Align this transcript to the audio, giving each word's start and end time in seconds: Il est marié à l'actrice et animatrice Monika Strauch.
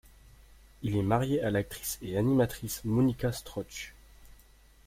Il 0.81 0.95
est 0.95 1.03
marié 1.03 1.43
à 1.43 1.51
l'actrice 1.51 1.99
et 2.01 2.17
animatrice 2.17 2.83
Monika 2.85 3.31
Strauch. 3.31 3.93